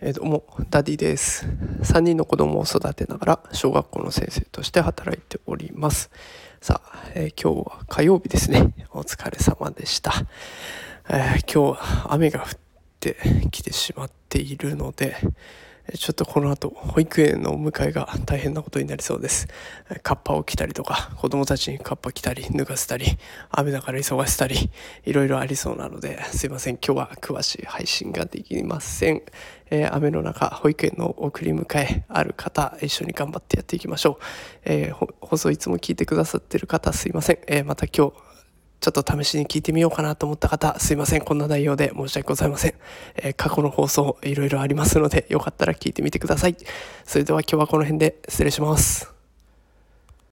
[0.00, 1.44] えー、どうもダディです。
[1.82, 6.12] 3人の子供を育てながら小学校の先生として働いております。
[6.60, 8.74] さあ、えー、今日は火曜日ですね。
[8.92, 10.12] お疲れ様でした、
[11.08, 12.46] えー、今日は雨が降っ
[13.00, 13.16] て
[13.50, 15.16] きてしまっているので
[15.96, 19.48] ちょっとこの後保育園のお迎えが大変なことになりそうです。
[20.02, 23.06] カッパを着たりとか子供たちにカッパ着たり脱がせたり
[23.50, 24.70] 雨だから急がせたり
[25.04, 26.78] いろいろありそうなのですいません。
[26.84, 29.22] 今日は詳しい配信ができません、
[29.70, 34.24] えー、雨の中保育園の送り迎えある方一緒に頑張ってやっていきましょう、
[34.64, 38.27] えー、放送いつも聞いてくださってる方すいません、えー、また今日
[38.92, 41.22] ちょっと試しに聞いてみようかなと思った方、すいません。
[41.22, 42.74] こんな内容で申し訳ございません。
[43.16, 46.56] えー、過去の放送いろいろありますので、よかったら聞いてみてください。
[47.04, 49.17] それでは今日はこの辺で失礼します。